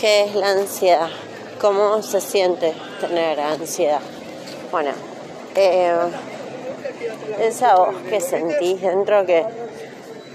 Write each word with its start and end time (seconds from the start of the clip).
¿Qué 0.00 0.26
es 0.26 0.34
la 0.36 0.50
ansiedad? 0.50 1.08
¿Cómo 1.60 2.00
se 2.04 2.20
siente 2.20 2.72
tener 3.00 3.40
ansiedad? 3.40 3.98
Bueno, 4.70 4.92
eh, 5.56 5.92
esa 7.40 7.74
voz 7.74 7.96
que 8.08 8.20
sentís 8.20 8.80
dentro 8.80 9.26
que 9.26 9.44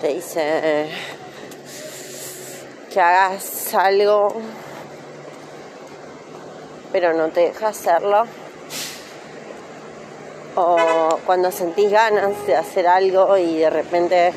te 0.00 0.08
dice 0.14 0.88
que 2.90 3.00
hagas 3.00 3.74
algo, 3.74 4.32
pero 6.90 7.12
no 7.12 7.28
te 7.28 7.40
deja 7.40 7.68
hacerlo. 7.68 8.24
O 10.54 11.18
cuando 11.26 11.52
sentís 11.52 11.90
ganas 11.90 12.46
de 12.46 12.56
hacer 12.56 12.86
algo 12.86 13.36
y 13.36 13.58
de 13.58 13.68
repente 13.68 14.32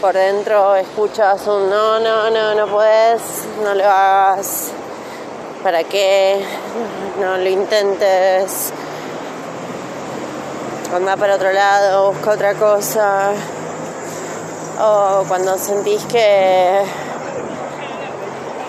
por 0.00 0.14
dentro 0.14 0.76
escuchas 0.76 1.46
un 1.46 1.68
no, 1.68 1.98
no, 1.98 2.30
no, 2.30 2.54
no 2.54 2.66
puedes, 2.68 3.20
no 3.62 3.74
lo 3.74 3.84
hagas, 3.84 4.70
¿para 5.62 5.82
qué? 5.84 6.44
No 7.20 7.36
lo 7.36 7.48
intentes, 7.48 8.72
anda 10.94 11.16
para 11.16 11.34
otro 11.34 11.52
lado, 11.52 12.12
busca 12.12 12.30
otra 12.30 12.54
cosa. 12.54 13.32
O 14.80 15.24
cuando 15.26 15.58
sentís 15.58 16.04
que, 16.04 16.82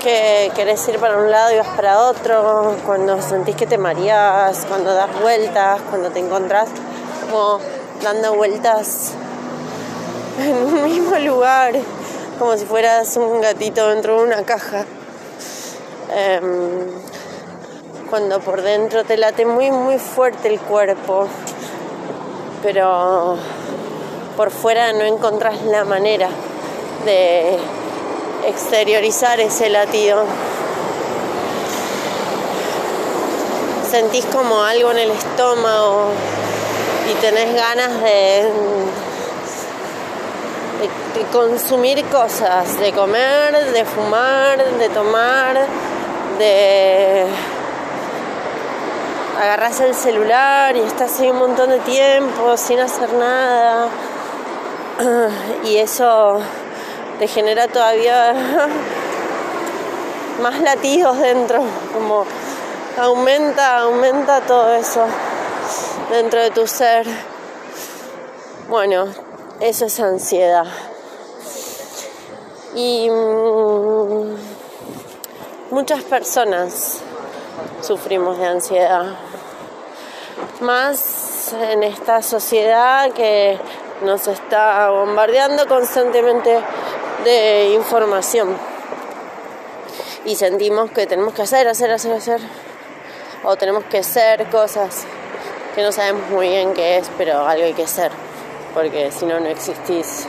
que 0.01 0.51
querés 0.55 0.87
ir 0.87 0.97
para 0.97 1.17
un 1.17 1.29
lado 1.29 1.53
y 1.53 1.57
vas 1.57 1.67
para 1.75 1.99
otro, 1.99 2.75
cuando 2.85 3.21
sentís 3.21 3.55
que 3.55 3.67
te 3.67 3.77
mareas, 3.77 4.65
cuando 4.67 4.93
das 4.95 5.09
vueltas, 5.21 5.79
cuando 5.89 6.09
te 6.09 6.19
encontrás 6.19 6.69
como 7.29 7.59
dando 8.01 8.33
vueltas 8.33 9.13
en 10.45 10.55
un 10.55 10.83
mismo 10.83 11.17
lugar, 11.17 11.73
como 12.37 12.55
si 12.55 12.65
fueras 12.65 13.17
un 13.17 13.41
gatito 13.41 13.89
dentro 13.89 14.17
de 14.17 14.27
una 14.27 14.43
caja. 14.43 14.85
Em, 16.15 16.87
cuando 18.09 18.39
por 18.39 18.61
dentro 18.61 19.03
te 19.03 19.17
late 19.17 19.45
muy 19.45 19.69
muy 19.69 19.99
fuerte 19.99 20.47
el 20.47 20.59
cuerpo, 20.59 21.27
pero 22.63 23.37
por 24.37 24.49
fuera 24.51 24.93
no 24.93 25.03
encontrás 25.03 25.61
la 25.63 25.83
manera 25.83 26.29
de 27.05 27.57
exteriorizar 28.47 29.39
ese 29.41 29.69
latido. 29.69 30.23
Sentís 33.91 34.25
como 34.25 34.61
algo 34.63 34.91
en 34.91 34.99
el 34.99 35.11
estómago 35.11 36.11
y 37.11 37.13
tenés 37.15 37.53
ganas 37.53 38.01
de 38.01 38.51
de, 40.79 41.25
consumir 41.31 42.03
cosas, 42.05 42.79
de 42.79 42.91
comer, 42.93 43.73
de 43.73 43.85
fumar, 43.85 44.63
de 44.77 44.89
tomar, 44.89 45.57
de 46.37 47.25
agarras 49.41 49.79
el 49.81 49.95
celular 49.95 50.75
y 50.75 50.81
estás 50.81 51.19
ahí 51.19 51.29
un 51.29 51.39
montón 51.39 51.69
de 51.69 51.79
tiempo 51.79 52.55
sin 52.57 52.79
hacer 52.79 53.13
nada. 53.13 53.87
Y 55.63 55.77
eso 55.77 56.41
te 57.19 57.27
genera 57.27 57.67
todavía 57.67 58.33
más 60.41 60.59
latidos 60.59 61.19
dentro, 61.19 61.61
como 61.93 62.25
aumenta, 62.97 63.79
aumenta 63.79 64.41
todo 64.41 64.73
eso 64.73 65.05
dentro 66.09 66.41
de 66.41 66.51
tu 66.51 66.67
ser. 66.67 67.05
Bueno, 68.67 69.07
eso 69.59 69.85
es 69.85 69.99
ansiedad. 69.99 70.65
Y 72.75 73.09
mm, 73.09 74.35
muchas 75.71 76.03
personas 76.03 76.99
sufrimos 77.81 78.37
de 78.37 78.45
ansiedad. 78.45 79.15
Más 80.61 81.53
en 81.53 81.83
esta 81.83 82.21
sociedad 82.21 83.11
que 83.11 83.59
nos 84.03 84.27
está 84.27 84.89
bombardeando 84.91 85.67
constantemente 85.67 86.61
de 87.25 87.73
información. 87.73 88.55
Y 90.23 90.35
sentimos 90.35 90.91
que 90.91 91.05
tenemos 91.05 91.33
que 91.33 91.41
hacer, 91.41 91.67
hacer, 91.67 91.91
hacer, 91.91 92.13
hacer. 92.13 92.39
O 93.43 93.57
tenemos 93.57 93.83
que 93.85 94.03
ser 94.03 94.49
cosas 94.49 95.03
que 95.75 95.81
no 95.81 95.91
sabemos 95.91 96.29
muy 96.29 96.47
bien 96.47 96.73
qué 96.73 96.97
es, 96.97 97.09
pero 97.17 97.45
algo 97.45 97.65
hay 97.65 97.73
que 97.73 97.87
ser 97.87 98.28
porque 98.73 99.11
si 99.11 99.25
no, 99.25 99.39
no 99.39 99.47
existís. 99.47 100.27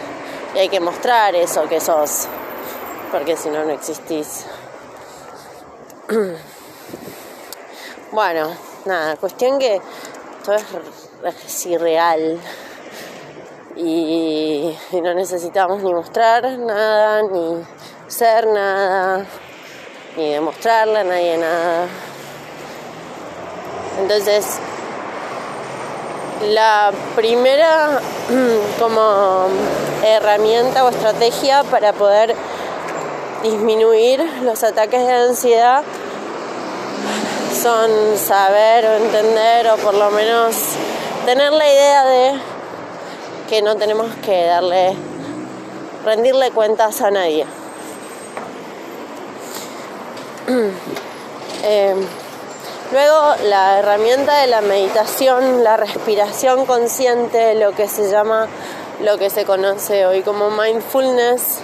Y 0.54 0.58
hay 0.58 0.68
que 0.68 0.80
mostrar 0.80 1.34
eso 1.34 1.68
que 1.68 1.80
sos, 1.80 2.26
porque 3.12 3.36
si 3.36 3.50
no, 3.50 3.64
no 3.64 3.70
existís. 3.70 4.46
Bueno, 8.12 8.52
nada, 8.86 9.14
cuestión 9.14 9.60
que 9.60 9.80
todo 10.44 10.56
es, 10.56 11.66
irreal 11.66 12.40
y, 13.76 14.76
y 14.90 15.00
no 15.00 15.14
necesitamos 15.14 15.80
ni 15.84 15.94
mostrar 15.94 16.58
nada, 16.58 17.22
ni 17.22 17.64
ser 18.08 18.48
nada, 18.48 19.24
ni 20.16 20.32
demostrarle 20.32 20.98
a 20.98 21.04
nadie 21.04 21.38
nada. 21.38 21.86
Entonces, 24.00 24.58
la 26.42 26.90
primera 27.14 28.00
como 28.78 29.48
herramienta 30.04 30.84
o 30.84 30.88
estrategia 30.88 31.62
para 31.64 31.92
poder 31.92 32.34
disminuir 33.42 34.20
los 34.42 34.62
ataques 34.62 35.06
de 35.06 35.12
ansiedad 35.12 35.82
son 37.62 37.90
saber 38.16 38.86
o 38.86 38.96
entender 38.96 39.68
o 39.68 39.76
por 39.76 39.94
lo 39.94 40.10
menos 40.10 40.56
tener 41.26 41.52
la 41.52 41.66
idea 41.66 42.04
de 42.04 42.32
que 43.48 43.62
no 43.62 43.76
tenemos 43.76 44.08
que 44.24 44.44
darle 44.46 44.94
rendirle 46.04 46.50
cuentas 46.52 47.00
a 47.02 47.10
nadie. 47.10 47.44
eh, 51.64 51.94
Luego 52.92 53.36
la 53.44 53.78
herramienta 53.78 54.38
de 54.40 54.48
la 54.48 54.62
meditación, 54.62 55.62
la 55.62 55.76
respiración 55.76 56.66
consciente, 56.66 57.54
lo 57.54 57.70
que 57.70 57.86
se 57.86 58.10
llama, 58.10 58.48
lo 59.00 59.16
que 59.16 59.30
se 59.30 59.44
conoce 59.44 60.06
hoy 60.06 60.22
como 60.22 60.50
mindfulness, 60.50 61.60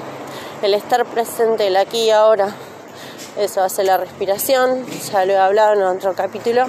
el 0.62 0.72
estar 0.72 1.04
presente, 1.04 1.66
el 1.66 1.76
aquí 1.76 2.04
y 2.04 2.10
ahora. 2.10 2.54
Eso 3.36 3.60
hace 3.60 3.82
la 3.82 3.96
respiración, 3.96 4.86
ya 4.86 5.24
lo 5.24 5.32
he 5.32 5.36
hablado 5.36 5.72
en 5.72 5.82
otro 5.82 6.14
capítulo. 6.14 6.64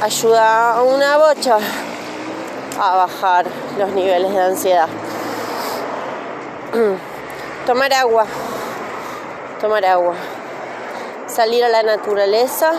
Ayuda 0.00 0.74
a 0.74 0.82
una 0.82 1.18
bocha 1.18 1.58
a 2.80 2.96
bajar 2.96 3.46
los 3.80 3.90
niveles 3.90 4.32
de 4.32 4.40
ansiedad. 4.40 4.88
Tomar 7.66 7.92
agua, 7.94 8.26
tomar 9.60 9.84
agua 9.86 10.14
salir 11.34 11.64
a 11.64 11.68
la 11.68 11.82
naturaleza, 11.82 12.74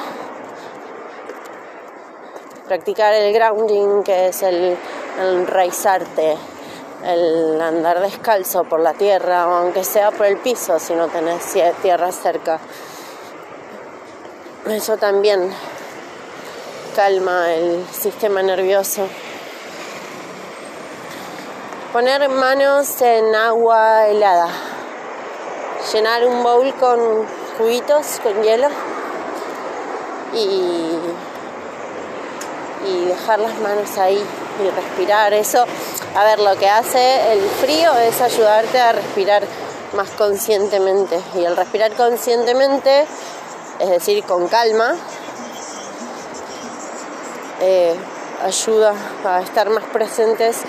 practicar 2.65 3.13
el 3.13 3.33
grounding, 3.33 4.01
que 4.01 4.29
es 4.29 4.43
el, 4.43 4.77
enraizarte, 5.19 6.37
el 7.03 7.61
andar 7.61 7.99
descalzo 7.99 8.63
por 8.63 8.79
la 8.79 8.93
tierra, 8.93 9.41
aunque 9.41 9.83
sea 9.83 10.11
por 10.11 10.27
el 10.27 10.37
piso, 10.37 10.79
si 10.79 10.93
no 10.93 11.09
tenés 11.09 11.43
tierra 11.81 12.13
cerca. 12.13 12.59
Eso 14.69 14.95
también 14.95 15.53
calma 16.95 17.53
el 17.53 17.85
sistema 17.91 18.41
nervioso. 18.41 19.05
Poner 21.91 22.29
manos 22.29 23.01
en 23.01 23.35
agua 23.35 24.07
helada. 24.07 24.47
Llenar 25.91 26.25
un 26.25 26.41
bowl 26.41 26.73
con 26.75 27.34
juguitos 27.57 28.19
con 28.21 28.41
hielo 28.43 28.67
y, 30.33 30.99
y 32.87 33.05
dejar 33.05 33.39
las 33.39 33.57
manos 33.59 33.97
ahí 33.97 34.23
y 34.63 34.69
respirar. 34.69 35.33
Eso, 35.33 35.65
a 36.15 36.23
ver, 36.23 36.39
lo 36.39 36.55
que 36.57 36.69
hace 36.69 37.33
el 37.33 37.41
frío 37.41 37.93
es 37.97 38.21
ayudarte 38.21 38.79
a 38.79 38.91
respirar 38.93 39.43
más 39.93 40.09
conscientemente. 40.11 41.19
Y 41.35 41.45
el 41.45 41.55
respirar 41.55 41.91
conscientemente, 41.93 43.05
es 43.79 43.89
decir, 43.89 44.23
con 44.23 44.47
calma, 44.47 44.95
eh, 47.61 47.95
ayuda 48.43 48.93
a 49.25 49.41
estar 49.41 49.69
más 49.69 49.85
presentes 49.85 50.61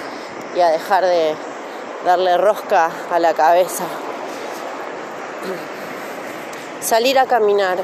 y 0.55 0.61
a 0.61 0.69
dejar 0.69 1.05
de 1.05 1.35
darle 2.05 2.37
rosca 2.39 2.91
a 3.11 3.19
la 3.19 3.35
cabeza 3.35 3.85
salir 6.87 7.19
a 7.19 7.27
caminar, 7.27 7.79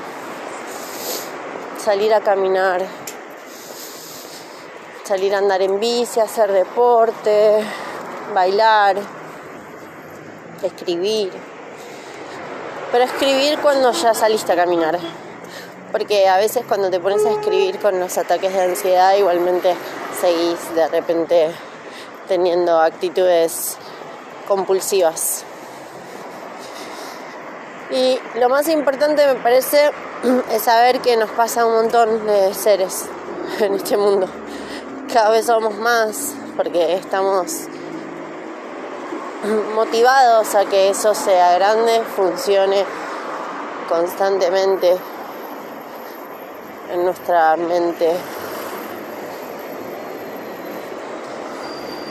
salir 1.77 2.15
a 2.15 2.21
caminar, 2.21 2.87
salir 5.03 5.35
a 5.35 5.39
andar 5.39 5.61
en 5.61 5.81
bici, 5.81 6.21
hacer 6.21 6.53
deporte, 6.53 7.65
bailar, 8.33 8.95
escribir, 10.63 11.33
pero 12.93 13.03
escribir 13.03 13.59
cuando 13.59 13.91
ya 13.91 14.15
saliste 14.15 14.53
a 14.53 14.57
caminar. 14.57 14.97
Porque 15.91 16.29
a 16.29 16.37
veces 16.37 16.63
cuando 16.69 16.89
te 16.89 17.01
pones 17.01 17.27
a 17.27 17.33
escribir 17.33 17.81
con 17.81 17.99
los 17.99 18.17
ataques 18.17 18.55
de 18.55 18.63
ansiedad 18.63 19.17
igualmente 19.17 19.75
seguís 20.21 20.77
de 20.77 20.87
repente 20.87 21.51
teniendo 22.29 22.81
actitudes 22.81 23.79
compulsivas. 24.47 25.45
Y 27.93 28.19
lo 28.37 28.49
más 28.49 28.69
importante 28.69 29.27
me 29.27 29.35
parece 29.35 29.91
es 30.51 30.63
saber 30.63 31.01
que 31.01 31.15
nos 31.19 31.31
pasa 31.31 31.67
un 31.67 31.75
montón 31.75 32.27
de 32.27 32.55
seres 32.55 33.05
en 33.61 33.75
este 33.75 33.99
mundo. 33.99 34.27
Cada 35.13 35.29
vez 35.29 35.45
somos 35.45 35.75
más 35.75 36.33
porque 36.57 36.95
estamos 36.95 37.67
motivados 39.75 40.55
a 40.55 40.65
que 40.65 40.89
eso 40.89 41.15
sea 41.15 41.53
grande, 41.59 42.03
funcione 42.17 42.83
constantemente 43.91 44.97
en 46.91 47.05
nuestra 47.05 47.59
mente. 47.59 48.11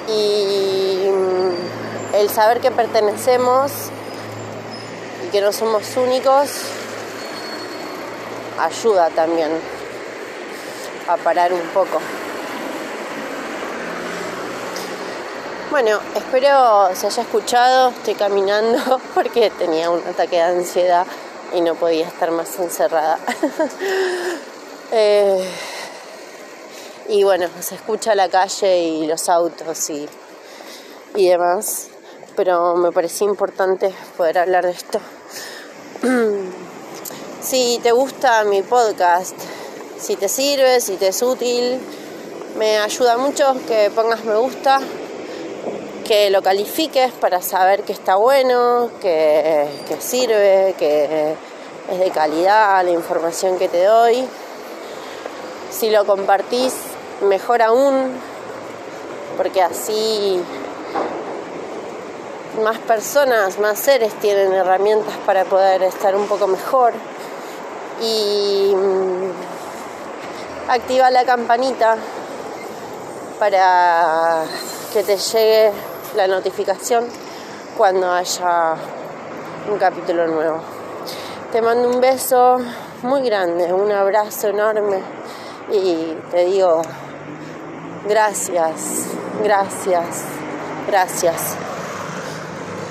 Y 0.07 1.09
mm, 1.09 2.15
el 2.17 2.29
saber 2.29 2.59
que 2.59 2.69
pertenecemos 2.69 3.71
que 5.31 5.39
no 5.39 5.53
somos 5.53 5.95
únicos 5.95 6.49
ayuda 8.59 9.09
también 9.09 9.49
a 11.07 11.17
parar 11.17 11.53
un 11.53 11.61
poco. 11.69 11.99
Bueno, 15.69 16.01
espero 16.15 16.89
se 16.93 17.07
haya 17.07 17.23
escuchado, 17.23 17.89
estoy 17.91 18.15
caminando 18.15 18.99
porque 19.15 19.49
tenía 19.51 19.89
un 19.89 20.05
ataque 20.05 20.35
de 20.35 20.41
ansiedad 20.41 21.07
y 21.53 21.61
no 21.61 21.75
podía 21.75 22.07
estar 22.07 22.31
más 22.31 22.59
encerrada. 22.59 23.17
Eh, 24.93 25.49
y 27.07 27.23
bueno, 27.23 27.47
se 27.61 27.75
escucha 27.75 28.13
la 28.13 28.27
calle 28.27 28.79
y 28.79 29.07
los 29.07 29.29
autos 29.29 29.89
y, 29.89 30.05
y 31.15 31.29
demás, 31.29 31.87
pero 32.35 32.75
me 32.75 32.91
parecía 32.91 33.25
importante 33.25 33.95
poder 34.17 34.39
hablar 34.39 34.65
de 34.65 34.71
esto. 34.71 34.99
si 37.41 37.79
te 37.83 37.91
gusta 37.91 38.43
mi 38.43 38.63
podcast, 38.63 39.35
si 39.99 40.15
te 40.15 40.27
sirve, 40.27 40.81
si 40.81 40.95
te 40.95 41.09
es 41.09 41.21
útil, 41.21 41.79
me 42.57 42.79
ayuda 42.79 43.17
mucho 43.17 43.55
que 43.67 43.91
pongas 43.93 44.23
me 44.23 44.35
gusta 44.35 44.81
que 46.03 46.31
lo 46.31 46.41
califiques 46.41 47.11
para 47.11 47.41
saber 47.43 47.83
que 47.83 47.93
está 47.93 48.15
bueno, 48.15 48.89
que, 48.99 49.67
sirve, 49.99 50.73
que 50.79 51.35
es 51.91 51.99
de 51.99 52.09
calidad 52.09 52.83
la 52.83 52.91
información 52.91 53.59
que 53.59 53.69
te 53.69 53.83
doy. 53.83 54.25
Si 55.69 55.91
lo 55.91 56.05
compartís, 56.05 56.73
mejor 57.21 57.61
aún, 57.61 58.11
porque 59.37 59.61
así 59.61 60.41
más 62.59 62.77
personas, 62.79 63.59
más 63.59 63.79
seres 63.79 64.13
tienen 64.15 64.53
herramientas 64.53 65.13
para 65.25 65.45
poder 65.45 65.83
estar 65.83 66.15
un 66.15 66.27
poco 66.27 66.47
mejor. 66.47 66.93
Y 68.01 68.73
mm, 68.75 69.31
activa 70.69 71.09
la 71.11 71.23
campanita 71.23 71.97
para 73.39 74.43
que 74.93 75.03
te 75.03 75.17
llegue 75.17 75.71
la 76.15 76.27
notificación 76.27 77.07
cuando 77.77 78.11
haya 78.11 78.75
un 79.71 79.77
capítulo 79.77 80.27
nuevo. 80.27 80.59
Te 81.51 81.61
mando 81.61 81.89
un 81.89 81.99
beso 81.99 82.57
muy 83.03 83.21
grande, 83.23 83.73
un 83.73 83.91
abrazo 83.91 84.49
enorme 84.49 85.01
y 85.71 86.15
te 86.31 86.45
digo 86.45 86.81
gracias, 88.07 89.07
gracias, 89.43 90.23
gracias. 90.87 91.70